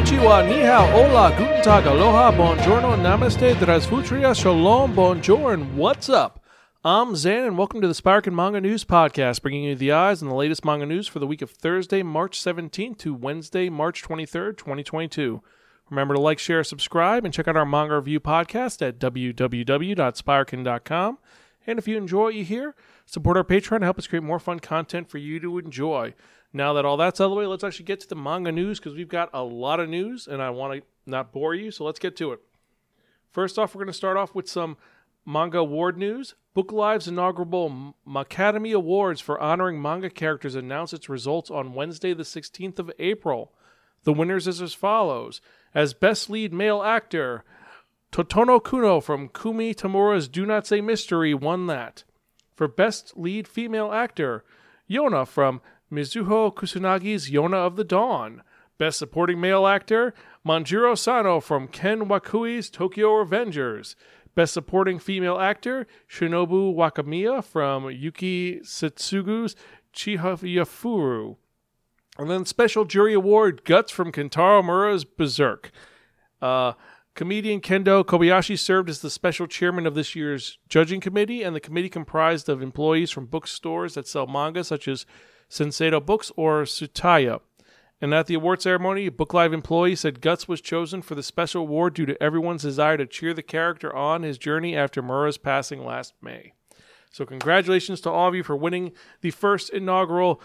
[0.00, 6.42] Konnichiwa, ni hao, hola, guten tag, aloha, buongiorno, namaste, drasvutria, shalom, bonjour, and what's up?
[6.82, 10.30] I'm Zan, and welcome to the Spark Manga News Podcast, bringing you the eyes on
[10.30, 14.56] the latest manga news for the week of Thursday, March 17th to Wednesday, March 23rd,
[14.56, 15.42] 2022.
[15.90, 21.18] Remember to like, share, subscribe, and check out our manga review podcast at www.spirekin.com.
[21.66, 24.38] And if you enjoy what you hear, support our Patreon to help us create more
[24.38, 26.14] fun content for you to enjoy.
[26.52, 28.78] Now that all that's out of the way, let's actually get to the manga news
[28.78, 31.84] because we've got a lot of news and I want to not bore you, so
[31.84, 32.40] let's get to it.
[33.30, 34.76] First off, we're going to start off with some
[35.24, 36.34] manga award news.
[36.52, 42.24] Book Live's inaugural Academy Awards for honoring manga characters announced its results on Wednesday, the
[42.24, 43.52] 16th of April.
[44.02, 45.40] The winners is as follows
[45.74, 47.44] as Best Lead Male Actor,
[48.10, 52.02] Totono Kuno from Kumi Tamura's Do Not Say Mystery won that.
[52.56, 54.44] For Best Lead Female Actor,
[54.90, 58.42] Yona from Mizuho Kusanagi's Yona of the Dawn.
[58.78, 60.14] Best Supporting Male Actor,
[60.46, 63.94] Manjiro Sano from Ken Wakui's Tokyo Revengers.
[64.34, 69.56] Best Supporting Female Actor, Shinobu Wakamiya from Yuki Suetsugu's
[69.92, 71.36] Chihayafuru.
[72.16, 75.70] And then Special Jury Award, Guts from Kentaro Miura's Berserk.
[76.40, 76.72] Uh,
[77.14, 81.60] comedian Kendo Kobayashi served as the special chairman of this year's judging committee, and the
[81.60, 85.04] committee comprised of employees from bookstores that sell manga, such as
[85.50, 87.40] Sanseido Books or Tsutaya.
[88.00, 91.22] And at the award ceremony, a Book Live employee said Guts was chosen for the
[91.22, 95.36] special award due to everyone's desire to cheer the character on his journey after Miura's
[95.36, 96.54] passing last May.
[97.12, 100.40] So, congratulations to all of you for winning the first inaugural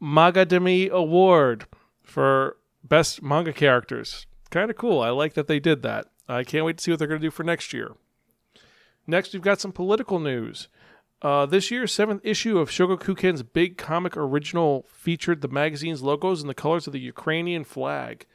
[0.00, 1.66] Magademi Award
[2.02, 4.26] for Best Manga Characters.
[4.50, 5.00] Kind of cool.
[5.00, 6.06] I like that they did that.
[6.28, 7.92] I can't wait to see what they're going to do for next year.
[9.06, 10.68] Next, we've got some political news.
[11.22, 16.50] Uh, this year's seventh issue of Shogakukan's big comic original featured the magazine's logos and
[16.50, 18.26] the colors of the Ukrainian flag.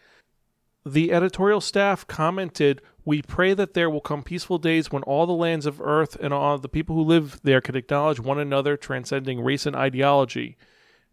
[0.84, 5.34] The editorial staff commented, We pray that there will come peaceful days when all the
[5.34, 9.42] lands of earth and all the people who live there can acknowledge one another, transcending
[9.42, 10.58] race and ideology.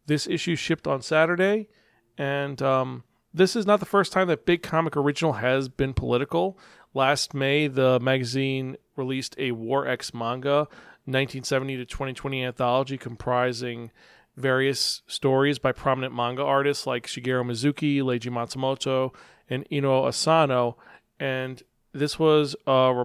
[0.07, 1.69] This issue shipped on Saturday,
[2.17, 6.59] and um, this is not the first time that Big Comic Original has been political.
[6.95, 10.67] Last May, the magazine released a War X manga,
[11.09, 13.91] 1970 to 2020 anthology comprising
[14.37, 19.15] various stories by prominent manga artists like Shigeru Mizuki, Leiji Matsumoto,
[19.49, 20.77] and Inio Asano.
[21.19, 23.05] And this was a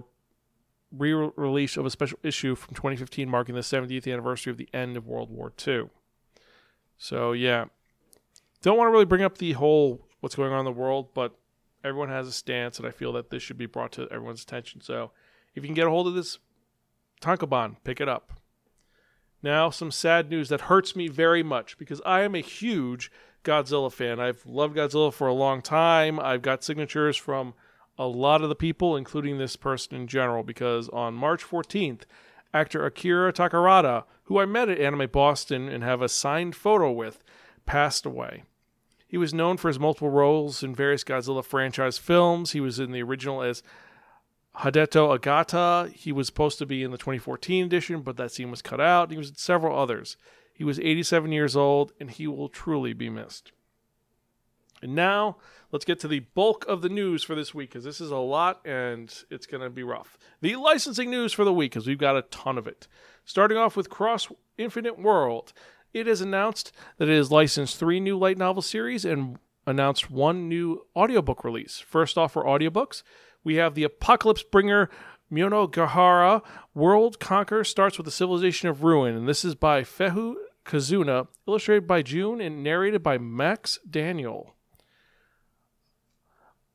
[0.92, 4.98] re release of a special issue from 2015 marking the 70th anniversary of the end
[4.98, 5.88] of World War II.
[6.98, 7.64] So yeah,
[8.62, 11.34] don't want to really bring up the whole what's going on in the world, but
[11.82, 14.80] everyone has a stance, and I feel that this should be brought to everyone's attention.
[14.82, 15.10] So
[15.54, 16.38] if you can get a hold of this
[17.24, 18.32] tankobon, pick it up.
[19.42, 23.10] Now, some sad news that hurts me very much because I am a huge
[23.44, 24.18] Godzilla fan.
[24.18, 26.18] I've loved Godzilla for a long time.
[26.18, 27.54] I've got signatures from
[27.98, 32.02] a lot of the people, including this person in general, because on March 14th,
[32.52, 37.22] actor Akira Takarada, who I met at Anime Boston and have a signed photo with,
[37.66, 38.44] passed away.
[39.06, 42.52] He was known for his multiple roles in various Godzilla franchise films.
[42.52, 43.62] He was in the original as
[44.58, 45.92] Hideto Ogata.
[45.92, 49.10] He was supposed to be in the 2014 edition, but that scene was cut out.
[49.10, 50.16] He was in several others.
[50.52, 53.52] He was 87 years old, and he will truly be missed.
[54.80, 55.38] And now,
[55.72, 58.16] let's get to the bulk of the news for this week, because this is a
[58.16, 60.18] lot and it's going to be rough.
[60.40, 62.86] The licensing news for the week, because we've got a ton of it.
[63.24, 64.28] Starting off with Cross
[64.58, 65.52] Infinite World.
[65.92, 70.48] It has announced that it has licensed three new light novel series and announced one
[70.48, 71.78] new audiobook release.
[71.78, 73.02] First off, for audiobooks,
[73.44, 74.90] we have the Apocalypse Bringer
[75.30, 76.42] Monogahara
[76.74, 80.34] World Conquer starts with the Civilization of Ruin, and this is by Fehu
[80.64, 84.54] Kazuna, illustrated by June and narrated by Max Daniel.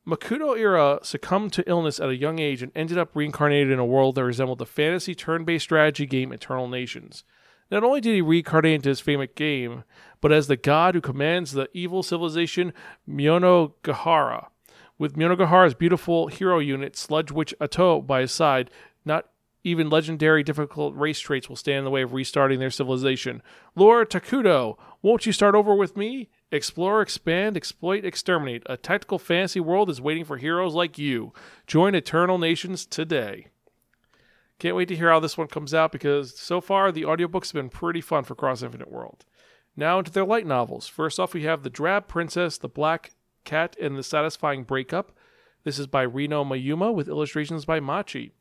[0.07, 3.86] Makoto Ira succumbed to illness at a young age and ended up reincarnated in a
[3.86, 7.24] world that resembled the fantasy turn based strategy game Eternal Nations.
[7.69, 9.83] Not only did he reincarnate into his famous game,
[10.22, 12.74] but as the god who commands the evil civilization
[13.07, 14.48] Monogahara.
[15.00, 18.69] With Monogahara's beautiful hero unit, Sludge Witch Ato, by his side,
[19.06, 19.30] not
[19.63, 23.42] even legendary difficult race traits will stand in the way of restarting their civilization.
[23.78, 26.30] Lord Takudo, won't you start over with me?
[26.51, 28.63] Explore, expand, exploit, exterminate.
[28.66, 31.31] A tactical fantasy world is waiting for heroes like you.
[31.66, 33.48] Join Eternal Nations today.
[34.60, 37.62] Can't wait to hear how this one comes out because so far the audiobooks have
[37.62, 39.24] been pretty fun for Cross Infinite World.
[39.78, 40.88] Now into their light novels.
[40.88, 43.12] First off, we have The Drab Princess, The Black
[43.50, 45.12] Cat, and The Satisfying Breakup.
[45.63, 48.31] This is by Reno Mayuma with illustrations by Machi.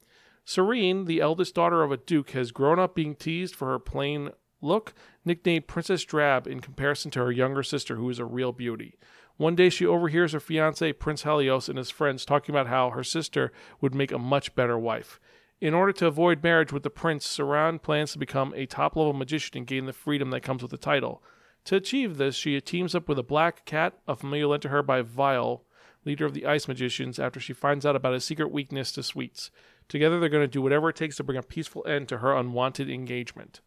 [0.45, 4.33] Serene, the eldest daughter of a duke, has grown up being teased for her plain
[4.61, 4.93] look,
[5.25, 8.97] nicknamed Princess Drab in comparison to her younger sister, who is a real beauty.
[9.39, 13.05] One day she overhears her fiance, Prince Helios, and his friends talking about how her
[13.05, 13.51] sister
[13.81, 15.19] would make a much better wife.
[15.59, 19.15] In order to avoid marriage with the prince, Saran plans to become a top level
[19.15, 21.23] magician and gain the freedom that comes with the title.
[21.69, 24.83] To achieve this, she teams up with a black cat, a familiar lent to her
[24.83, 25.65] by Vile,
[26.03, 29.51] leader of the ice magicians, after she finds out about his secret weakness to sweets.
[29.87, 32.35] Together, they're going to do whatever it takes to bring a peaceful end to her
[32.35, 33.61] unwanted engagement.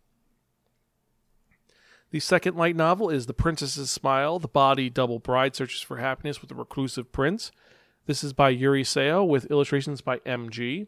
[2.10, 4.40] The second light novel is The Princess's Smile.
[4.40, 7.52] The body double bride searches for happiness with a reclusive prince.
[8.08, 10.88] This is by Yuri Seo with illustrations by MG.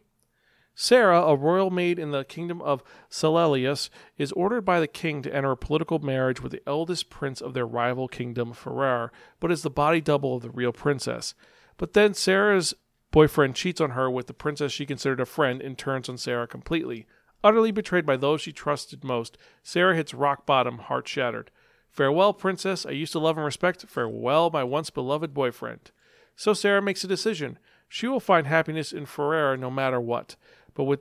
[0.74, 5.34] Sarah, a royal maid in the kingdom of Celelius, is ordered by the king to
[5.34, 9.62] enter a political marriage with the eldest prince of their rival kingdom, Ferrer, but is
[9.62, 11.34] the body double of the real princess.
[11.76, 12.74] But then Sarah's
[13.12, 16.48] boyfriend cheats on her with the princess she considered a friend and turns on Sarah
[16.48, 17.06] completely.
[17.44, 21.50] Utterly betrayed by those she trusted most, Sarah hits rock bottom, heart shattered.
[21.94, 22.84] Farewell, princess.
[22.84, 23.86] I used to love and respect.
[23.86, 25.92] Farewell, my once beloved boyfriend.
[26.34, 27.60] So Sarah makes a decision.
[27.88, 30.34] She will find happiness in Ferrara no matter what.
[30.74, 31.00] But with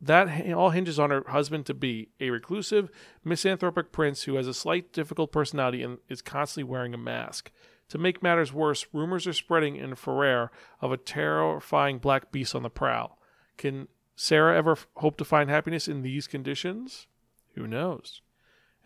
[0.00, 2.90] that all hinges on her husband to be a reclusive,
[3.24, 7.52] misanthropic prince who has a slight difficult personality and is constantly wearing a mask.
[7.90, 10.50] To make matters worse, rumors are spreading in Ferrer
[10.80, 13.18] of a terrifying black beast on the prowl.
[13.56, 13.86] Can
[14.16, 17.06] Sarah ever f- hope to find happiness in these conditions?
[17.54, 18.22] Who knows?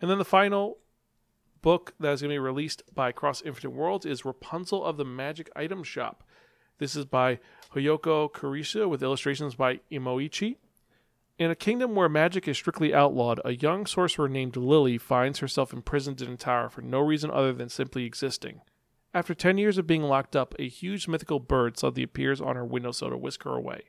[0.01, 0.79] And then the final
[1.61, 5.05] book that is going to be released by Cross Infinite Worlds is Rapunzel of the
[5.05, 6.23] Magic Item Shop.
[6.79, 7.39] This is by
[7.73, 10.57] Hoyoko Kurisa with illustrations by Imoichi.
[11.39, 15.73] In a kingdom where magic is strictly outlawed, a young sorcerer named Lily finds herself
[15.73, 18.61] imprisoned in a tower for no reason other than simply existing.
[19.13, 22.65] After 10 years of being locked up, a huge mythical bird suddenly appears on her
[22.65, 23.85] windowsill to whisk her away.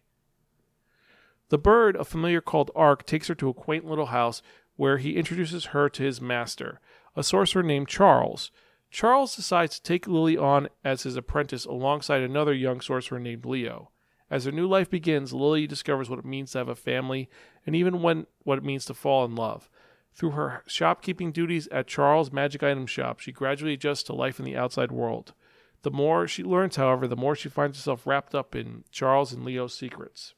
[1.51, 4.43] The bird, a familiar called Ark, takes her to a quaint little house
[4.77, 6.81] where he introduces her to his master,
[7.17, 8.51] a sorcerer named Charles.
[8.91, 13.91] Charles decides to take Lily on as his apprentice alongside another young sorcerer named Leo.
[14.31, 17.29] As their new life begins, Lily discovers what it means to have a family
[17.67, 19.71] and even when what it means to fall in love.
[20.15, 24.45] Through her shopkeeping duties at Charles' magic item shop, she gradually adjusts to life in
[24.45, 25.33] the outside world.
[25.83, 29.45] The more she learns, however, the more she finds herself wrapped up in Charles and
[29.45, 30.35] Leo's secrets.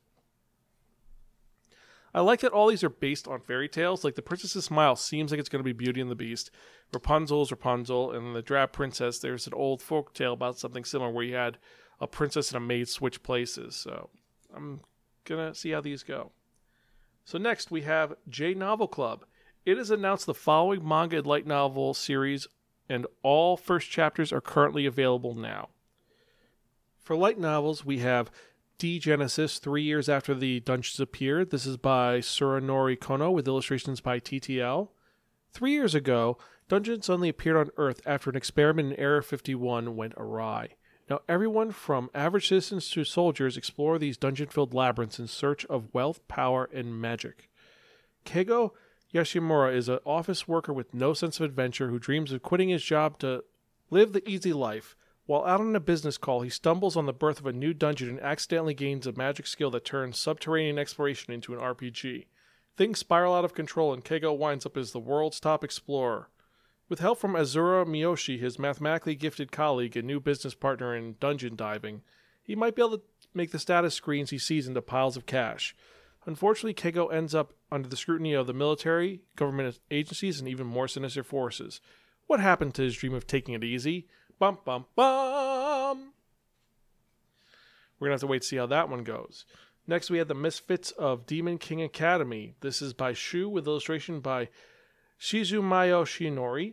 [2.13, 4.05] I like that all these are based on fairy tales.
[4.05, 6.51] Like the Princess's Smile seems like it's going to be Beauty and the Beast.
[6.93, 9.19] Rapunzel's Rapunzel, and the Drab Princess.
[9.19, 11.59] There's an old folk tale about something similar where you had
[12.01, 13.77] a princess and a maid switch places.
[13.77, 14.11] So
[14.55, 14.81] I'm
[15.25, 16.33] gonna see how these go.
[17.25, 19.25] So next we have J Novel Club.
[19.65, 22.49] It has announced the following manga and light novel series,
[22.89, 25.69] and all first chapters are currently available now.
[26.99, 28.31] For light novels, we have
[28.81, 31.51] Genesis, three years after the dungeons appeared.
[31.51, 34.89] This is by Tsuranori Kono with illustrations by TTL.
[35.53, 36.39] Three years ago,
[36.71, 40.77] Dungeons suddenly appeared on Earth after an experiment in Area 51 went awry.
[41.11, 45.93] Now, everyone from average citizens to soldiers explore these dungeon filled labyrinths in search of
[45.93, 47.51] wealth, power, and magic.
[48.25, 48.71] Keigo
[49.13, 52.85] Yoshimura is an office worker with no sense of adventure who dreams of quitting his
[52.85, 53.43] job to
[53.91, 54.95] live the easy life.
[55.31, 58.09] While out on a business call, he stumbles on the birth of a new dungeon
[58.09, 62.27] and accidentally gains a magic skill that turns subterranean exploration into an RPG.
[62.77, 66.31] Things spiral out of control, and Keigo winds up as the world's top explorer.
[66.89, 71.55] With help from Azusa Miyoshi, his mathematically gifted colleague and new business partner in dungeon
[71.55, 72.03] diving,
[72.43, 75.77] he might be able to make the status screens he sees into piles of cash.
[76.27, 80.89] Unfortunately, Keigo ends up under the scrutiny of the military, government agencies, and even more
[80.89, 81.81] sinister forces.
[82.27, 84.09] What happened to his dream of taking it easy?
[84.41, 86.13] Bum bum bum.
[87.99, 89.45] We're gonna have to wait to see how that one goes.
[89.87, 92.55] Next, we had the Misfits of Demon King Academy.
[92.61, 94.49] This is by Shu with illustration by
[95.21, 96.73] Shizuma Yoshinori.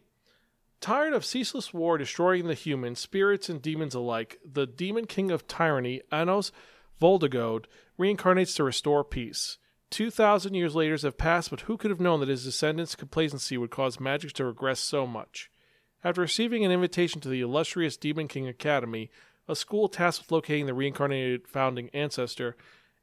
[0.80, 5.46] Tired of ceaseless war destroying the humans, spirits, and demons alike, the demon king of
[5.46, 6.54] tyranny, Anos
[7.02, 7.66] Voldigoad,
[8.00, 9.58] reincarnates to restore peace.
[9.90, 13.58] Two thousand years later have passed, but who could have known that his descendants' complacency
[13.58, 15.52] would cause magic to regress so much?
[16.08, 19.12] After receiving an invitation to the illustrious Demon King Academy,
[19.46, 22.56] a school tasked with locating the reincarnated founding ancestor,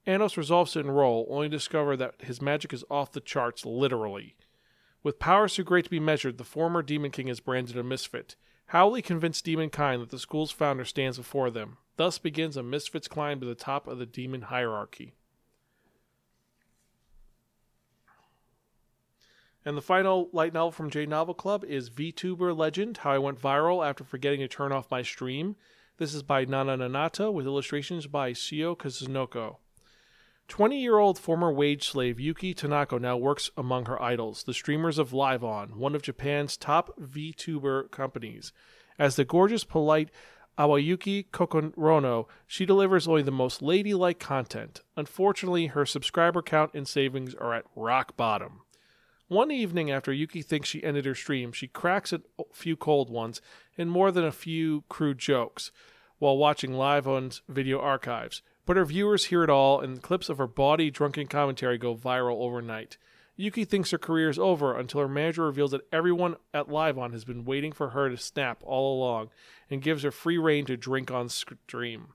[0.07, 4.37] Anos resolves to enroll, only to discover that his magic is off the charts, literally.
[5.03, 8.37] With powers too great to be measured, the former Demon King is branded a misfit.
[8.69, 11.77] How will he convince Demonkind that the school's founder stands before them?
[11.97, 15.13] Thus begins a misfit's climb to the top of the demon hierarchy.
[19.66, 23.40] And the final light novel from J Novel Club is VTuber Legend How I Went
[23.40, 25.56] Viral After Forgetting to Turn Off My Stream.
[25.97, 29.56] This is by Nana Nanata with illustrations by Shio Kazunoko.
[30.49, 34.99] 20 year old former wage slave Yuki Tanako now works among her idols, the streamers
[34.99, 38.52] of LiveOn, one of Japan's top VTuber companies.
[38.99, 40.11] As the gorgeous, polite
[40.59, 44.83] Awayuki Kokorone, she delivers only the most ladylike content.
[44.94, 48.61] Unfortunately, her subscriber count and savings are at rock bottom.
[49.35, 52.21] One evening, after Yuki thinks she ended her stream, she cracks a
[52.53, 53.41] few cold ones
[53.76, 55.73] and more than a few crude jokes
[56.21, 58.43] while watching live on video archives.
[58.64, 62.43] But her viewers hear it all, and clips of her bawdy, drunken commentary go viral
[62.43, 62.97] overnight.
[63.35, 67.25] Yuki thinks her career is over until her manager reveals that everyone at LiveOn has
[67.25, 69.31] been waiting for her to snap all along
[69.69, 72.12] and gives her free reign to drink on stream.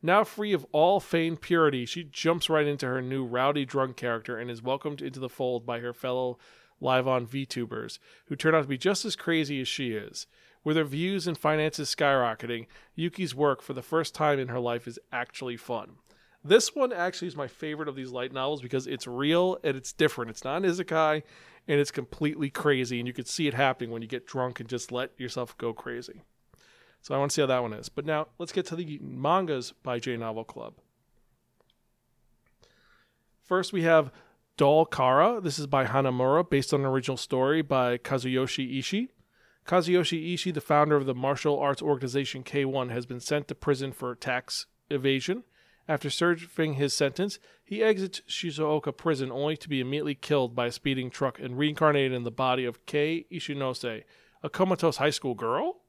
[0.00, 4.38] Now free of all feigned purity, she jumps right into her new rowdy drunk character
[4.38, 6.38] and is welcomed into the fold by her fellow
[6.80, 10.26] LiveOn VTubers, who turn out to be just as crazy as she is.
[10.62, 14.86] With her views and finances skyrocketing, Yuki's work for the first time in her life
[14.86, 15.96] is actually fun.
[16.44, 19.92] This one actually is my favorite of these light novels because it's real and it's
[19.92, 20.30] different.
[20.30, 21.22] It's not an isekai
[21.66, 24.68] and it's completely crazy, and you can see it happening when you get drunk and
[24.68, 26.22] just let yourself go crazy.
[27.08, 27.88] So I want to see how that one is.
[27.88, 30.74] But now let's get to the mangas by J Novel Club.
[33.42, 34.12] First, we have
[34.58, 35.40] Doll Kara.
[35.40, 39.08] This is by Hanamura, based on an original story by Kazuyoshi Ishii.
[39.64, 43.90] Kazuyoshi Ishii, the founder of the martial arts organization K1, has been sent to prison
[43.90, 45.44] for tax evasion.
[45.88, 50.72] After serving his sentence, he exits Shizuoka prison only to be immediately killed by a
[50.72, 54.02] speeding truck and reincarnated in the body of Kei Ishinose,
[54.42, 55.80] a comatose high school girl?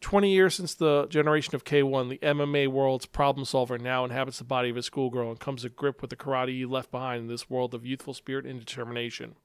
[0.00, 4.44] 20 years since the generation of K1, the MMA world's problem solver now inhabits the
[4.44, 7.28] body of a schoolgirl and comes to grip with the karate he left behind in
[7.28, 9.36] this world of youthful spirit and determination.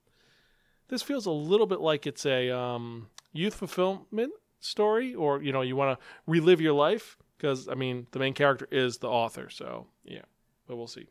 [0.87, 5.61] This feels a little bit like it's a um, youth fulfillment story, or you know,
[5.61, 9.49] you want to relive your life because I mean, the main character is the author,
[9.49, 10.21] so yeah,
[10.67, 11.07] but we'll see.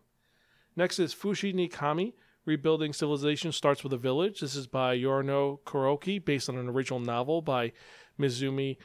[0.76, 2.14] Next is Fushi ni Kami.
[2.46, 4.40] Rebuilding Civilization starts with a village.
[4.40, 7.72] This is by Yorino Kuroki, based on an original novel by
[8.20, 8.76] Mizumi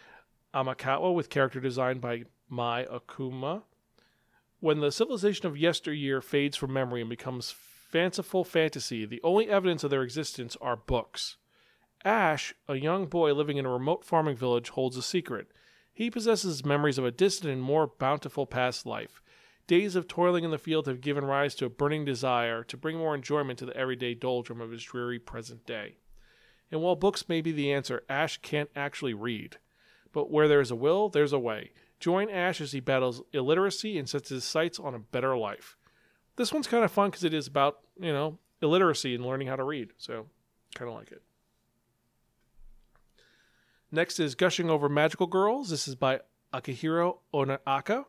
[0.54, 3.64] Amakawa, with character design by Mai Akuma.
[4.60, 9.84] When the civilization of yesteryear fades from memory and becomes fanciful fantasy, the only evidence
[9.84, 11.38] of their existence are books.
[12.04, 15.52] Ash, a young boy living in a remote farming village, holds a secret.
[15.94, 19.22] He possesses memories of a distant and more bountiful past life.
[19.68, 22.98] Days of toiling in the field have given rise to a burning desire to bring
[22.98, 25.98] more enjoyment to the everyday doldrum of his dreary present day.
[26.72, 29.58] And while books may be the answer, Ash can't actually read.
[30.12, 31.72] But where there is a will, there's a way.
[32.00, 35.76] Join Ash as he battles illiteracy and sets his sights on a better life.
[36.36, 39.58] This one's kind of fun because it is about, you know, illiteracy and learning how
[39.58, 39.92] to read.
[39.98, 40.28] So,
[40.74, 41.22] kind of like it.
[43.92, 45.70] Next is Gushing Over Magical Girls.
[45.70, 46.22] This is by
[46.54, 48.06] Akihiro Onoaka.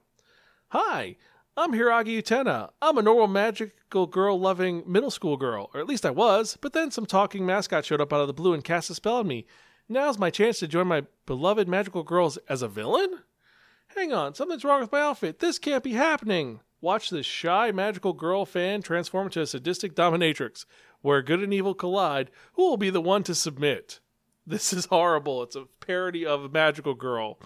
[0.69, 1.17] Hi,
[1.57, 2.71] I'm Hiragi Utena.
[2.81, 6.73] I'm a normal magical girl loving middle school girl, or at least I was, but
[6.73, 9.27] then some talking mascot showed up out of the blue and cast a spell on
[9.27, 9.47] me.
[9.93, 13.11] Now's my chance to join my beloved magical girls as a villain?
[13.97, 15.41] Hang on, something's wrong with my outfit.
[15.41, 16.61] This can't be happening.
[16.81, 20.65] Watch this shy magical girl fan transform into a sadistic dominatrix.
[21.03, 23.99] Where good and evil collide, who will be the one to submit?
[24.47, 25.43] This is horrible.
[25.43, 27.41] It's a parody of Magical Girl.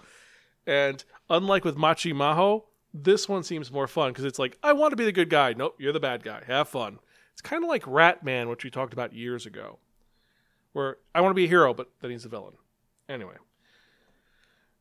[0.67, 4.91] And unlike with Machi Maho, this one seems more fun because it's like, I want
[4.91, 5.53] to be the good guy.
[5.53, 6.43] Nope, you're the bad guy.
[6.45, 6.99] Have fun.
[7.33, 9.79] It's kind of like Ratman, which we talked about years ago,
[10.75, 12.55] where I want to be a hero, but then he's a villain.
[13.07, 13.35] Anyway.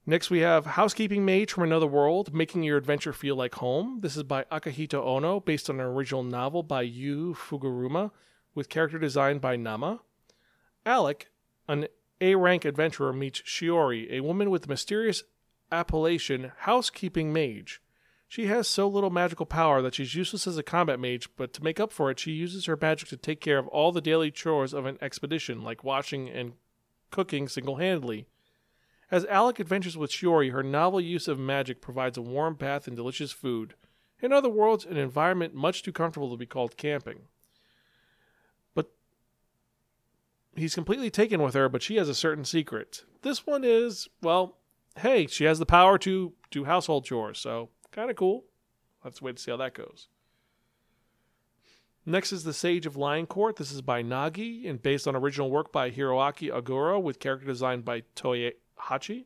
[0.04, 4.00] Next, we have Housekeeping Mage from Another World, making your adventure feel like home.
[4.00, 8.10] This is by Akahito Ono, based on an original novel by Yu Fuguruma,
[8.56, 10.00] with character design by Nama.
[10.84, 11.30] Alec,
[11.68, 11.86] an
[12.20, 15.22] a rank adventurer meets Shiori, a woman with the mysterious
[15.70, 17.80] appellation Housekeeping Mage.
[18.34, 21.62] She has so little magical power that she's useless as a combat mage, but to
[21.62, 24.32] make up for it, she uses her magic to take care of all the daily
[24.32, 26.54] chores of an expedition, like washing and
[27.12, 28.26] cooking single handedly.
[29.08, 32.96] As Alec adventures with Shiori, her novel use of magic provides a warm bath and
[32.96, 33.74] delicious food.
[34.20, 37.28] In other words, an environment much too comfortable to be called camping
[38.74, 38.90] But
[40.56, 43.04] he's completely taken with her, but she has a certain secret.
[43.22, 44.56] This one is, well,
[44.98, 48.44] hey, she has the power to do household chores, so kind of cool.
[49.04, 50.08] Let's wait to see how that goes.
[52.06, 53.56] Next is The Sage of Lion Court.
[53.56, 57.80] This is by Nagi and based on original work by Hiroaki Ogura with character design
[57.80, 59.24] by Toye Hachi.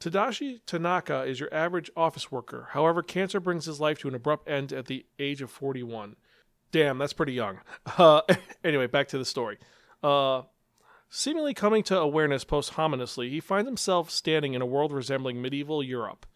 [0.00, 2.68] Tadashi Tanaka is your average office worker.
[2.72, 6.16] However, cancer brings his life to an abrupt end at the age of 41.
[6.70, 7.60] Damn, that's pretty young.
[7.96, 8.20] Uh,
[8.64, 9.58] anyway, back to the story.
[10.02, 10.42] Uh,
[11.08, 16.26] seemingly coming to awareness posthumously, he finds himself standing in a world resembling medieval Europe.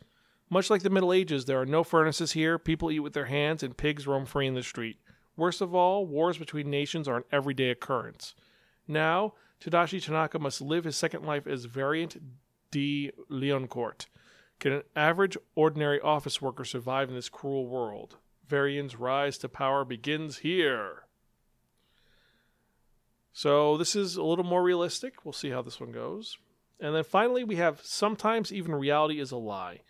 [0.52, 3.62] Much like the Middle Ages, there are no furnaces here, people eat with their hands,
[3.62, 4.98] and pigs roam free in the street.
[5.34, 8.34] Worst of all, wars between nations are an everyday occurrence.
[8.86, 9.32] Now,
[9.64, 12.18] Tadashi Tanaka must live his second life as Variant
[12.70, 13.12] D.
[13.30, 14.04] Leoncourt.
[14.60, 18.18] Can an average, ordinary office worker survive in this cruel world?
[18.46, 21.04] Varian's rise to power begins here.
[23.32, 25.24] So, this is a little more realistic.
[25.24, 26.36] We'll see how this one goes.
[26.78, 29.80] And then finally, we have Sometimes Even Reality is a Lie.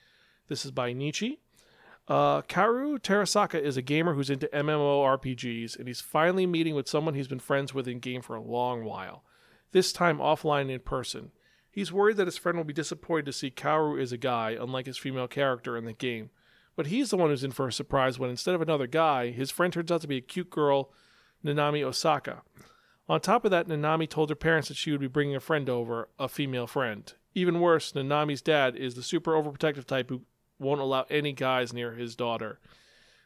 [0.52, 1.40] This is by Nietzsche.
[2.06, 7.14] Uh, Kaoru Terasaka is a gamer who's into MMORPGs, and he's finally meeting with someone
[7.14, 9.24] he's been friends with in game for a long while,
[9.70, 11.30] this time offline in person.
[11.70, 14.84] He's worried that his friend will be disappointed to see Kaoru is a guy, unlike
[14.84, 16.28] his female character in the game.
[16.76, 19.50] But he's the one who's in for a surprise when instead of another guy, his
[19.50, 20.92] friend turns out to be a cute girl,
[21.42, 22.42] Nanami Osaka.
[23.08, 25.70] On top of that, Nanami told her parents that she would be bringing a friend
[25.70, 27.10] over, a female friend.
[27.34, 30.20] Even worse, Nanami's dad is the super overprotective type who
[30.62, 32.58] won't allow any guys near his daughter.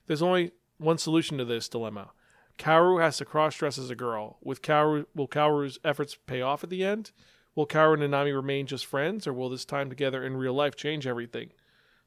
[0.06, 2.10] There's only one solution to this dilemma.
[2.58, 4.38] Kaoru has to cross dress as a girl.
[4.42, 7.12] With Kaoru, will Kaoru's efforts pay off at the end?
[7.54, 10.74] Will Kaoru and Nanami remain just friends, or will this time together in real life
[10.74, 11.50] change everything?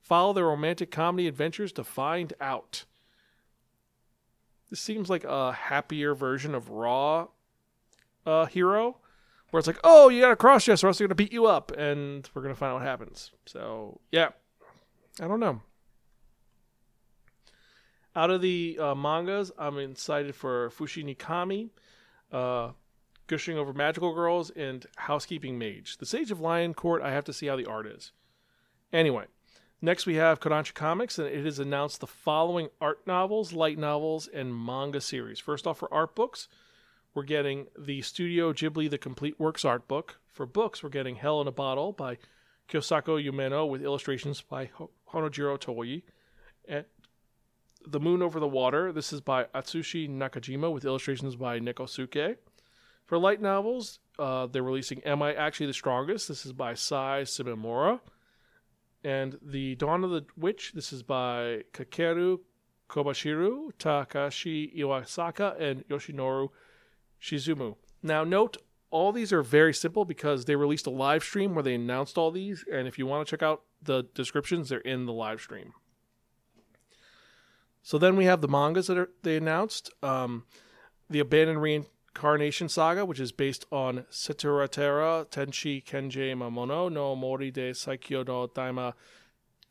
[0.01, 2.86] Follow their romantic comedy adventures to find out.
[4.69, 7.27] This seems like a happier version of Raw
[8.25, 8.98] uh, Hero,
[9.50, 11.33] where it's like, oh, you got to cross dress or else they're going to beat
[11.33, 13.31] you up, and we're going to find out what happens.
[13.45, 14.29] So, yeah,
[15.21, 15.61] I don't know.
[18.15, 21.69] Out of the uh, mangas, I'm excited for Fushi Nikami,
[22.31, 22.71] uh,
[23.27, 25.97] Gushing Over Magical Girls, and Housekeeping Mage.
[25.97, 28.11] The Sage of Lion Court, I have to see how the art is.
[28.91, 29.25] Anyway,
[29.81, 34.27] next we have Kodansha Comics, and it has announced the following art novels, light novels,
[34.27, 35.39] and manga series.
[35.39, 36.47] First off, for art books,
[37.13, 40.19] we're getting the Studio Ghibli The Complete Works art book.
[40.33, 42.17] For books, we're getting Hell in a Bottle by
[42.69, 44.69] Kyusaku Yumeno with illustrations by
[45.13, 46.03] Honjiro Toii.
[46.67, 46.85] And
[47.85, 52.37] The Moon Over the Water, this is by Atsushi Nakajima with illustrations by Nekosuke.
[53.05, 56.27] For light novels, uh, they're releasing Am I Actually the Strongest?
[56.27, 58.01] This is by Sai Shimomura.
[59.03, 62.39] And The Dawn of the Witch, this is by Kakeru
[62.89, 66.50] Kobashiri, Takashi Iwasaki, and Yoshinori
[67.22, 67.75] Shizuma.
[68.03, 68.57] Now, note
[68.91, 72.31] all these are very simple because they released a live stream where they announced all
[72.31, 75.74] these, and if you want to check out the descriptions, they're in the live stream.
[77.81, 79.92] So then we have the mangas that are, they announced.
[80.03, 80.46] Um,
[81.09, 87.72] the Abandoned Reincarnation Saga, which is based on Setoratera Tenshi Kenjei Mamono no Mori de
[87.72, 88.94] Saikyo no Daima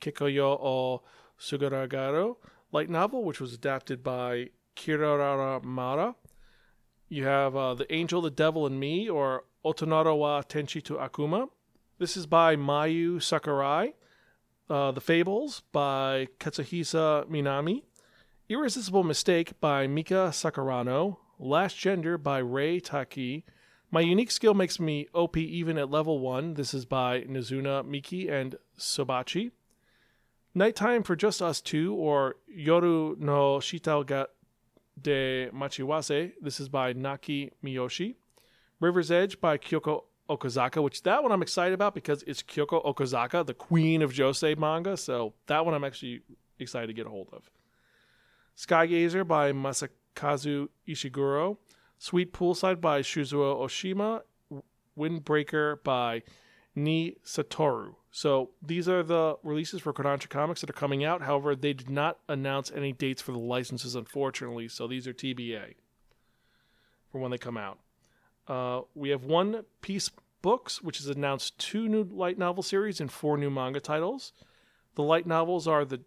[0.01, 1.03] Kikoyo o
[1.39, 2.37] Sugaragaro
[2.73, 6.15] light novel, which was adapted by Kirara Mara.
[7.09, 11.49] You have uh, The Angel, the Devil, and Me, or Otonara wa Tenshi to Akuma.
[11.99, 13.93] This is by Mayu Sakurai.
[14.71, 17.83] Uh, the Fables by Katsuhisa Minami.
[18.49, 21.17] Irresistible Mistake by Mika Sakurano.
[21.41, 23.45] Last Gender by Rei Taki.
[23.91, 26.55] My unique skill makes me OP even at level 1.
[26.55, 29.51] This is by Nizuna Miki and Sobachi.
[30.55, 34.27] Nighttime for Just Us Two, or Yoru no Shita ga
[35.03, 36.31] de Machiwase.
[36.41, 38.15] This is by Naki Miyoshi.
[38.79, 43.47] River's Edge by Kyoko Okazaki, which that one I'm excited about because it's Kyoko Okazaki,
[43.47, 44.97] the queen of Josei manga.
[44.97, 46.23] So that one I'm actually
[46.59, 47.51] excited to get a hold of.
[48.57, 51.57] Skygazer by Masakazu Ishiguro.
[51.99, 54.23] Sweet Poolside by Shuzo Oshimi.
[54.99, 56.23] Windbreaker by
[56.75, 57.95] Ni Satoru.
[58.11, 61.23] So these are the releases for Kodansha Comics that are coming out.
[61.23, 64.67] However, they did not announce any dates for the licenses, unfortunately.
[64.69, 65.75] So these are TBA
[67.13, 67.79] for when they come out.
[68.49, 73.13] Uh, we have One Piece Books, which has announced two new light novel series and
[73.13, 74.33] four new manga titles.
[74.95, 76.01] The light novels are The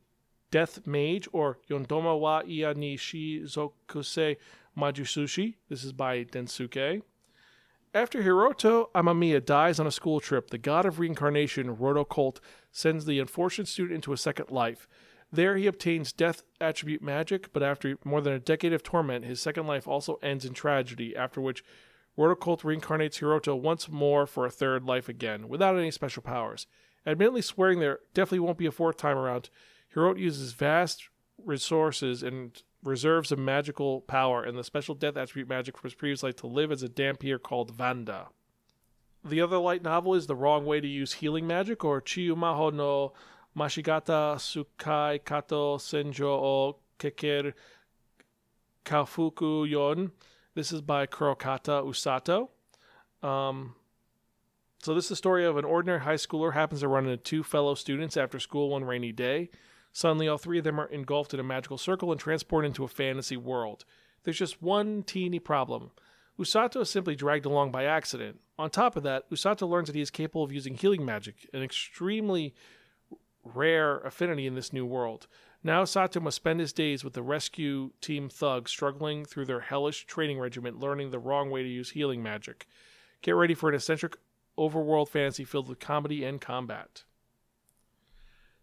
[0.50, 4.38] Death Mage or Yondoma wa Iya ni Shizokusei
[4.78, 5.56] Majusushi.
[5.70, 7.02] This is by Densuke.
[7.94, 12.40] After Hiroto Amamiya dies on a school trip, the god of reincarnation, Roto Cult,
[12.72, 14.88] sends the unfortunate student into a second life.
[15.32, 19.42] There he obtains death attribute magic, but after more than a decade of torment, his
[19.42, 21.64] second life also ends in tragedy, after which
[22.22, 26.68] Roto Cult reincarnates Hiroto once more for a third life again, without any special powers.
[27.06, 29.50] Admittedly swearing there definitely won't be a fourth time around,
[29.96, 31.10] Hiroto uses vast
[31.44, 36.22] resources and reserves of magical power, and the special death attribute magic from his previous
[36.22, 38.28] life to live as a Dhampir called Vanda.
[39.24, 43.14] The other light novel is The Wrong Way to Use Healing Magic, or Chiyumaho no
[43.58, 47.54] Mashigata Sukai Kato Senjo o Keker
[48.86, 50.12] Kafuku Yon.
[50.54, 52.50] This is by Kurokata Usato.
[53.26, 53.76] Um,
[54.84, 57.44] so this is the story of an ordinary high schooler happens to run into two
[57.44, 59.50] fellow students after school one rainy day.
[59.94, 62.90] Suddenly, all three of them are engulfed in a magical circle and transported into a
[62.90, 63.86] fantasy world.
[64.24, 65.92] There's just one teeny problem.
[66.38, 68.40] Usato is simply dragged along by accident.
[68.58, 71.64] On top of that, Usato learns that he is capable of using healing magic, an
[71.64, 72.54] extremely
[73.44, 75.28] rare affinity in this new world.
[75.64, 80.06] Now Sato must spend his days with the rescue team thugs struggling through their hellish
[80.06, 82.68] training regiment, learning the wrong way to use healing magic.
[83.22, 84.18] Get ready for an eccentric
[84.58, 87.04] overworld fantasy filled with comedy and combat.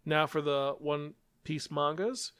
[0.04, 2.32] Now for the One Piece mangas.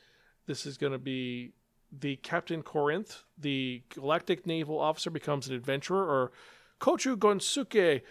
[0.47, 1.53] This is going to be
[1.93, 6.33] the Captain Corinth, the galactic naval officer, becomes an adventurer, or
[6.81, 8.03] Kochu Gonsuke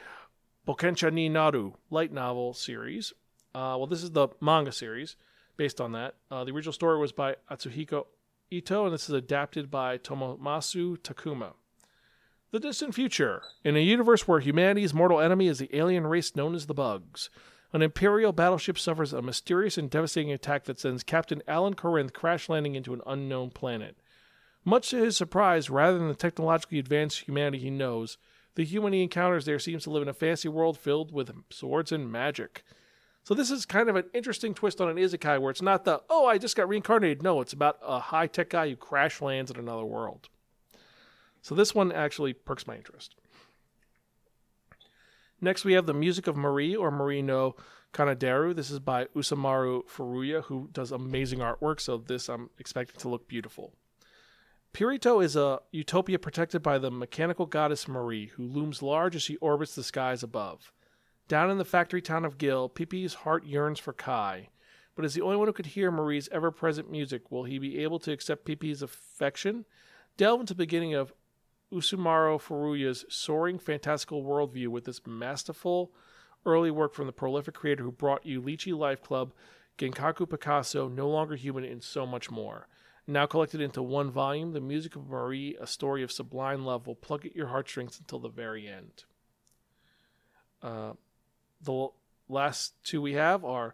[0.68, 3.14] Bokensha ni Naru light novel series.
[3.54, 5.16] Uh, well, this is the manga series
[5.58, 6.16] based on that.
[6.32, 8.06] Uh, the original story was by Atsuhiko
[8.50, 11.54] Ito, and this is adapted by Tomomasu Takuma.
[12.52, 13.42] The distant future.
[13.66, 17.30] In a universe where humanity's mortal enemy is the alien race known as the Bugs,
[17.74, 22.48] an Imperial battleship suffers a mysterious and devastating attack that sends Captain Alan Corinth crash
[22.48, 23.98] landing into an unknown planet.
[24.64, 28.18] Much to his surprise, rather than the technologically advanced humanity he knows,
[28.56, 31.92] the human he encounters there seems to live in a fantasy world filled with swords
[31.92, 32.64] and magic.
[33.28, 36.02] So this is kind of an interesting twist on an isekai where it's not the
[36.10, 37.22] oh I just got reincarnated.
[37.22, 40.30] No, it's about a high tech guy who crash lands in another world.
[41.42, 43.16] So this one actually perks my interest.
[45.42, 47.58] Next, we have the music of Marie or Marie no
[47.92, 48.56] Kanaderu.
[48.56, 51.82] This is by Usamaru Furuya, who does amazing artwork.
[51.82, 53.74] So this I'm expecting to look beautiful.
[54.74, 59.36] Pirito is a utopia protected by the mechanical goddess Marie, who looms large as she
[59.38, 60.72] orbits the skies above.
[61.28, 64.50] Down in the factory town of Gil, Pipi's heart yearns for Kai.
[64.96, 67.84] But as the only one who could hear Marie's ever present music, will he be
[67.84, 69.66] able to accept Pipi's affection?
[70.16, 71.14] Delve into the beginning of
[71.72, 75.92] Usamaru Furuya's soaring fantastical worldview with this masterful
[76.46, 79.34] early work from the prolific creator who brought you Lychee Life Club,
[79.78, 82.68] Genkaku Picasso, No Longer Human, and so much more.
[83.06, 86.96] Now collected into one volume, The Music of Marie, a story of sublime love, will
[86.96, 89.04] plug at your heartstrings until the very end.
[90.62, 90.94] Uh,
[91.62, 91.90] the
[92.30, 93.74] last two we have are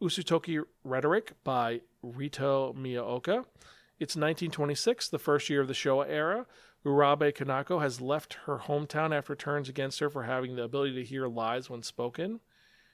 [0.00, 3.44] Usotoki Rhetoric by Rito Miyaoka.
[3.98, 6.46] It's 1926, the first year of the Showa era.
[6.84, 11.04] Urabe Kanako has left her hometown after turns against her for having the ability to
[11.04, 12.40] hear lies when spoken.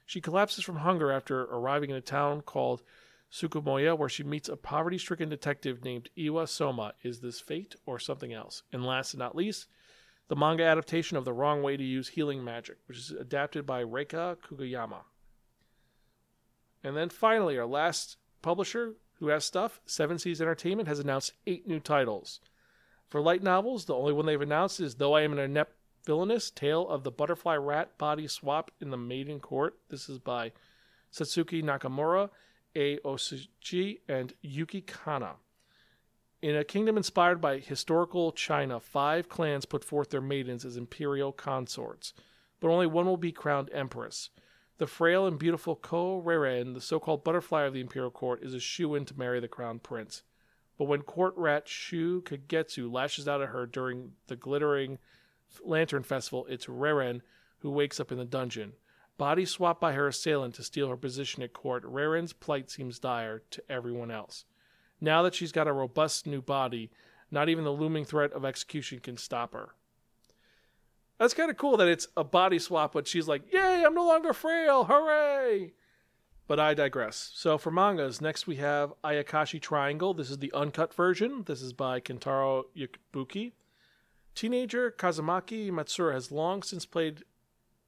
[0.05, 2.83] She collapses from hunger after arriving in a town called
[3.31, 6.93] Tsukumoya, where she meets a poverty stricken detective named Iwa Soma.
[7.03, 8.63] Is this fate or something else?
[8.71, 9.67] And last but not least,
[10.29, 13.83] the manga adaptation of The Wrong Way to Use Healing Magic, which is adapted by
[13.83, 15.01] Reika Kugayama.
[16.83, 21.67] And then finally, our last publisher who has stuff, Seven Seas Entertainment, has announced eight
[21.67, 22.39] new titles.
[23.09, 26.51] For light novels, the only one they've announced is Though I Am an Inept Villainous
[26.51, 29.77] Tale of the Butterfly Rat Body Swap in the Maiden Court.
[29.89, 30.51] This is by
[31.11, 32.29] Satsuki Nakamura,
[32.75, 32.97] A.
[32.99, 35.33] Osuchi, and Yuki Kana.
[36.41, 41.33] In a kingdom inspired by historical China, five clans put forth their maidens as imperial
[41.33, 42.13] consorts,
[42.61, 44.29] but only one will be crowned empress.
[44.77, 48.53] The frail and beautiful Ko Reiren, the so called butterfly of the imperial court, is
[48.53, 50.23] a shoe in to marry the crown prince.
[50.77, 54.97] But when court rat Shu Kagetsu lashes out at her during the glittering
[55.61, 57.19] lantern festival, it's Reiren
[57.57, 58.73] who wakes up in the dungeon.
[59.17, 63.43] Body swapped by her assailant to steal her position at court, Reiren's plight seems dire
[63.51, 64.45] to everyone else.
[65.01, 66.91] Now that she's got a robust new body,
[67.31, 69.69] not even the looming threat of execution can stop her.
[71.17, 74.05] That's kind of cool that it's a body swap, but she's like, Yay, I'm no
[74.05, 75.73] longer frail, hooray!
[76.47, 77.31] But I digress.
[77.35, 80.13] So for mangas, next we have Ayakashi Triangle.
[80.13, 81.43] This is the uncut version.
[81.45, 83.51] This is by Kentaro Yabuki.
[84.33, 87.23] Teenager Kazumaki Matsura has long since played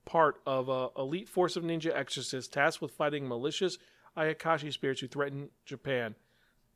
[0.05, 3.77] part of a elite force of ninja exorcists tasked with fighting malicious
[4.17, 6.15] Ayakashi spirits who threaten Japan,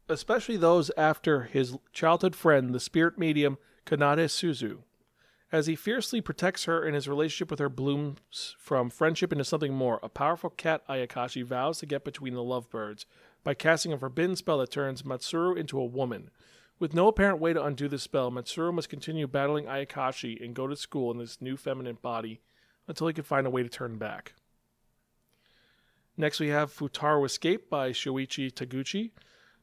[0.08, 4.80] especially those after his childhood friend, the spirit medium Kanade Suzu.
[5.52, 9.74] As he fiercely protects her and his relationship with her blooms from friendship into something
[9.74, 13.06] more, a powerful cat Ayakashi vows to get between the lovebirds
[13.44, 16.30] by casting a forbidden spell that turns Matsuru into a woman.
[16.78, 20.68] With no apparent way to undo the spell, Matsuru must continue battling Ayakashi and go
[20.68, 22.42] to school in this new feminine body
[22.88, 24.34] until he can find a way to turn back.
[26.18, 29.12] Next, we have Futari Escape by Shoichi Taguchi.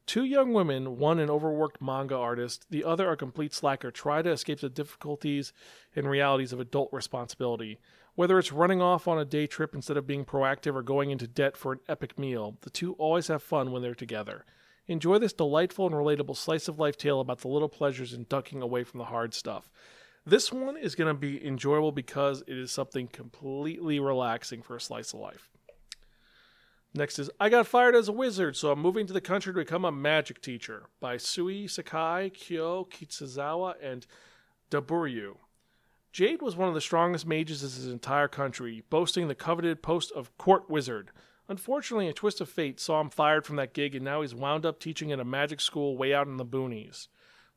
[0.05, 4.31] Two young women, one an overworked manga artist, the other a complete slacker, try to
[4.31, 5.53] escape the difficulties
[5.95, 7.79] and realities of adult responsibility.
[8.15, 11.25] Whether it's running off on a day trip instead of being proactive or going into
[11.25, 14.45] debt for an epic meal, the two always have fun when they're together.
[14.87, 18.61] Enjoy this delightful and relatable slice of life tale about the little pleasures and ducking
[18.61, 19.71] away from the hard stuff.
[20.25, 24.81] This one is going to be enjoyable because it is something completely relaxing for a
[24.81, 25.49] slice of life.
[26.95, 29.57] Next is I Got Fired as a Wizard, so I'm moving to the country to
[29.57, 34.05] become a magic teacher by Sui Sakai, Kyo Kitsuzawa, and
[34.69, 35.37] Daburyu.
[36.11, 40.11] Jade was one of the strongest mages in his entire country, boasting the coveted post
[40.11, 41.09] of court wizard.
[41.49, 44.63] Unfortunately, a twist of fate saw him fired from that gig, and now he's wound
[44.63, 47.07] up teaching at a magic school way out in the boonies.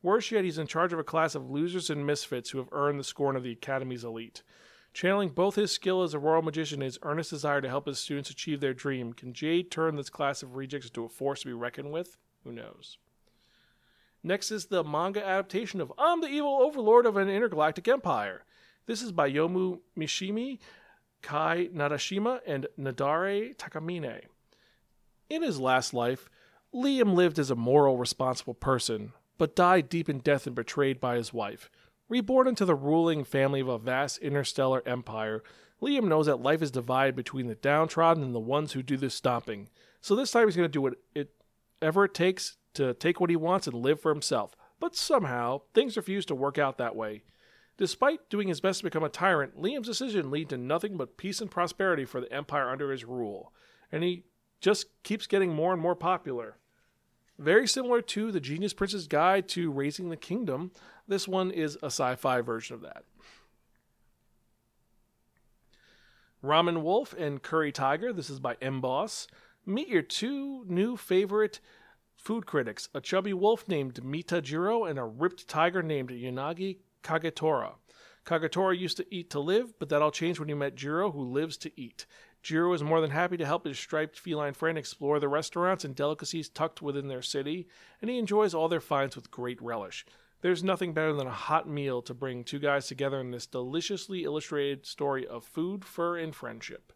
[0.00, 2.98] Worse yet, he's in charge of a class of losers and misfits who have earned
[2.98, 4.42] the scorn of the Academy's elite.
[4.96, 7.98] Channeling both his skill as a royal magician and his earnest desire to help his
[7.98, 11.48] students achieve their dream, can Jade turn this class of rejects into a force to
[11.48, 12.16] be reckoned with?
[12.44, 12.96] Who knows?
[14.22, 18.44] Next is the manga adaptation of I'm the Evil Overlord of an Intergalactic Empire.
[18.86, 20.58] This is by Yomu Mishima,
[21.20, 24.22] Kai Nadashima, and Nadare Takamine.
[25.28, 26.30] In his last life,
[26.74, 31.16] Liam lived as a moral, responsible person, but died deep in death and betrayed by
[31.16, 31.68] his wife.
[32.08, 35.42] Reborn into the ruling family of a vast interstellar empire,
[35.82, 39.10] Liam knows that life is divided between the downtrodden and the ones who do the
[39.10, 39.68] stomping.
[40.00, 40.96] So this time he's going to do
[41.82, 44.54] whatever it takes to take what he wants and live for himself.
[44.78, 47.24] But somehow, things refuse to work out that way.
[47.76, 51.40] Despite doing his best to become a tyrant, Liam's decision lead to nothing but peace
[51.40, 53.52] and prosperity for the empire under his rule,
[53.92, 54.24] and he
[54.60, 56.56] just keeps getting more and more popular.
[57.38, 60.70] Very similar to The Genius Prince's Guide to Raising the Kingdom,
[61.06, 63.04] this one is a sci fi version of that.
[66.42, 69.26] Ramen Wolf and Curry Tiger, this is by M Boss.
[69.66, 71.60] Meet your two new favorite
[72.16, 77.74] food critics a chubby wolf named Mita Jiro and a ripped tiger named Yanagi Kagetora.
[78.24, 81.22] Kagetora used to eat to live, but that all changed when he met Jiro, who
[81.22, 82.06] lives to eat.
[82.46, 85.96] Jiro is more than happy to help his striped feline friend explore the restaurants and
[85.96, 87.66] delicacies tucked within their city,
[88.00, 90.06] and he enjoys all their finds with great relish.
[90.42, 94.22] There's nothing better than a hot meal to bring two guys together in this deliciously
[94.22, 96.92] illustrated story of food, fur, and friendship.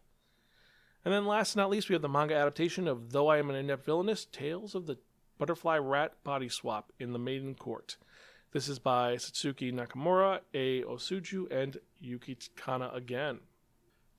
[1.03, 3.49] And then last but not least, we have the manga adaptation of Though I Am
[3.49, 4.99] an Inept Villainess, Tales of the
[5.37, 7.97] Butterfly Rat Body Swap in the Maiden Court.
[8.53, 10.83] This is by Satsuki Nakamura, A.
[10.83, 12.37] Osuju, and Yuki
[12.93, 13.39] again.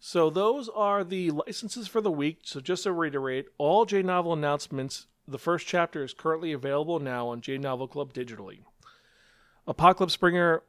[0.04, 2.40] So those are the licenses for the week.
[2.42, 7.28] So just to reiterate, all J Novel announcements, the first chapter is currently available now
[7.28, 8.62] on J Novel Club digitally.
[9.64, 10.64] Apocalypse Springer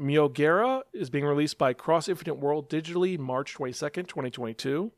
[0.00, 4.90] Myogera is being released by Cross Infinite World digitally March 22nd, 2022.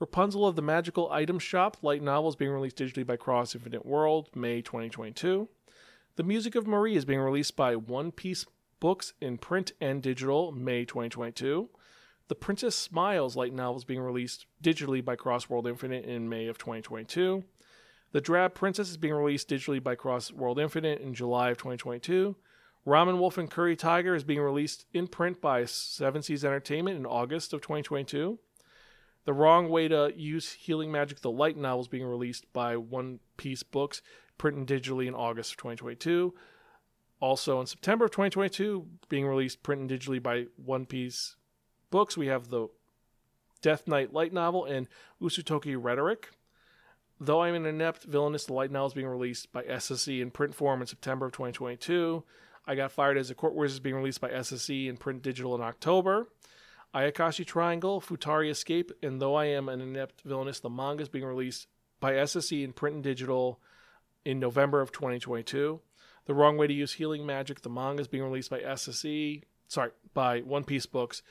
[0.00, 3.84] Rapunzel of the Magical Item Shop light novel is being released digitally by Cross Infinite
[3.84, 5.50] World, May 2022.
[6.16, 8.46] The Music of Marie is being released by One Piece
[8.80, 11.68] Books in print and digital, May 2022.
[12.28, 16.46] The Princess Smiles light novel is being released digitally by Cross World Infinite in May
[16.46, 17.44] of 2022.
[18.12, 22.34] The Drab Princess is being released digitally by Cross World Infinite in July of 2022.
[22.86, 27.04] Ramen Wolf and Curry Tiger is being released in print by Seven Seas Entertainment in
[27.04, 28.38] August of 2022.
[29.26, 33.20] The Wrong Way to Use Healing Magic the Light novel is being released by One
[33.36, 34.00] Piece Books,
[34.38, 36.32] printed digitally in August of 2022.
[37.20, 41.36] Also in September of 2022, being released print and digitally by One Piece
[41.94, 42.66] Books, we have the
[43.62, 44.88] Death Knight light novel and
[45.22, 46.30] Usotoki Rhetoric.
[47.20, 50.56] Though I'm an inept villainous, the light novel is being released by SSE in print
[50.56, 52.24] form in September of 2022.
[52.66, 55.54] I Got Fired as a Court Wizard is being released by SSE in print digital
[55.54, 56.26] in October.
[56.92, 61.24] Ayakashi Triangle, Futari Escape, and Though I Am an Inept Villainous, the manga is being
[61.24, 61.68] released
[62.00, 63.60] by SSE in print and digital
[64.24, 65.80] in November of 2022.
[66.26, 69.92] The Wrong Way to Use Healing Magic, the manga is being released by SSE, sorry,
[70.12, 71.22] by One Piece Books,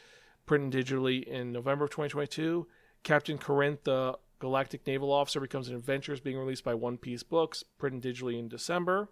[0.46, 2.68] print and digitally in November of 2022.
[3.04, 7.24] Captain Corinth, the Galactic Naval Officer, becomes an adventure, is being released by One Piece
[7.24, 9.10] Books, print and digitally in December.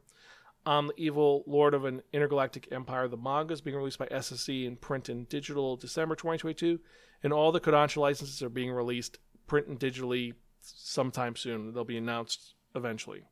[0.65, 4.65] Um, the Evil Lord of an Intergalactic Empire, the manga, is being released by SSC
[4.65, 6.79] in print and digital December 2022.
[7.23, 9.17] And all the Kodansha licenses are being released
[9.47, 11.73] print and digitally sometime soon.
[11.73, 13.23] They'll be announced eventually.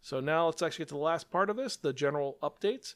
[0.00, 2.94] So now let's actually get to the last part of this the general updates.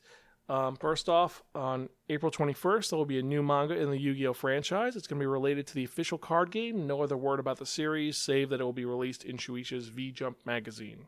[0.48, 4.14] Um, first off, on April 21st, there will be a new manga in the Yu
[4.14, 4.32] Gi Oh!
[4.32, 4.96] franchise.
[4.96, 6.87] It's going to be related to the official card game.
[6.87, 10.11] No other word about the series, save that it will be released in Shueisha's V
[10.11, 11.06] Jump magazine.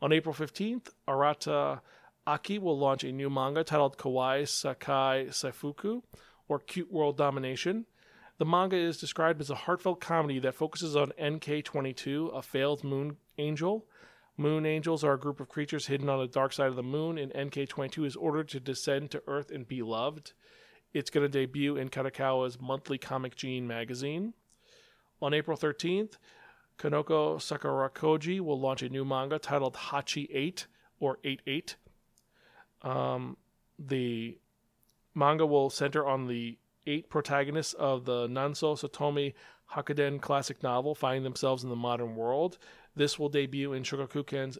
[0.00, 1.80] On April 15th, Arata
[2.26, 6.02] Aki will launch a new manga titled Kawaii Sekai Seifuku,
[6.48, 7.84] or Cute World Domination.
[8.38, 13.16] The manga is described as a heartfelt comedy that focuses on NK22, a failed moon
[13.36, 13.84] angel.
[14.40, 17.18] Moon angels are a group of creatures hidden on the dark side of the moon,
[17.18, 20.32] and NK22 is ordered to descend to Earth and be loved.
[20.94, 24.34] It's going to debut in Kadokawa's monthly Comic Gene magazine.
[25.20, 26.18] On April 13th,
[26.78, 30.68] Kanoko Sakurakoji will launch a new manga titled Hachi 8
[31.00, 31.74] or 88.
[32.82, 33.36] Um,
[33.76, 34.38] the
[35.16, 39.34] manga will center on the eight protagonists of the Nanso Satomi
[39.74, 42.58] Hakuden classic novel finding themselves in the modern world.
[42.98, 44.58] This will debut in Shogakukan's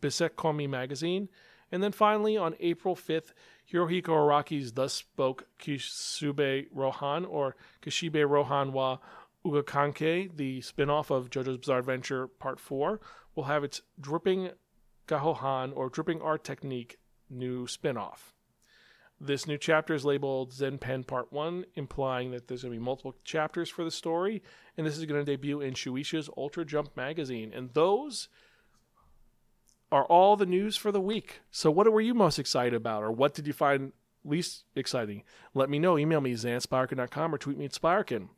[0.00, 1.28] Betsucomi magazine.
[1.72, 3.32] And then finally, on April 5th,
[3.70, 8.98] Hirohiko Araki's Thus Spoke Kishibe Rohan, or Kishibe Rohan wa
[9.44, 13.00] Ugakanke, the spin off of JoJo's Bizarre Adventure Part 4,
[13.34, 14.50] will have its Dripping
[15.08, 18.33] Gahohan, or Dripping Art Technique, new spin off.
[19.20, 22.84] This new chapter is labeled Zen Pen Part 1, implying that there's going to be
[22.84, 24.42] multiple chapters for the story,
[24.76, 27.52] and this is going to debut in Shueisha's Ultra Jump magazine.
[27.54, 28.28] And those
[29.92, 31.40] are all the news for the week.
[31.50, 33.92] So, what were you most excited about, or what did you find
[34.24, 35.22] least exciting?
[35.54, 35.96] Let me know.
[35.96, 38.28] Email me, zanspirekin.com, or tweet me at Spirekin.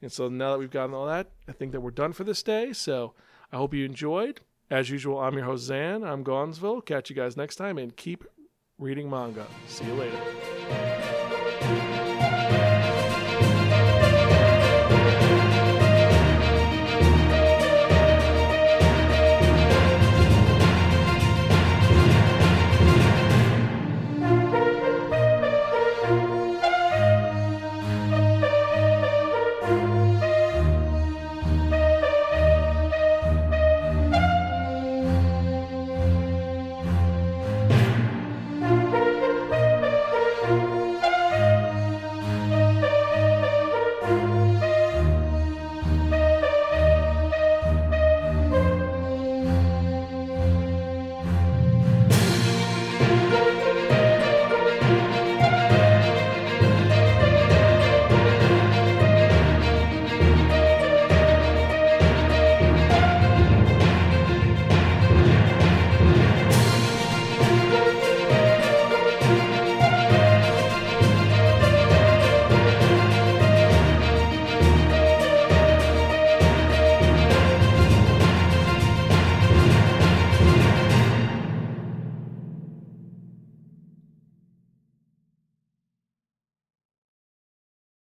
[0.00, 2.42] And so, now that we've gotten all that, I think that we're done for this
[2.42, 2.72] day.
[2.72, 3.12] So,
[3.52, 4.40] I hope you enjoyed.
[4.70, 6.02] As usual, I'm your host, Zan.
[6.02, 6.80] I'm Gonzville.
[6.80, 8.24] Catch you guys next time, and keep
[8.82, 9.46] reading manga.
[9.68, 11.01] See you later.